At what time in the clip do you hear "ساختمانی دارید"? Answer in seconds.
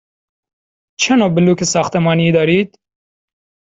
1.63-2.77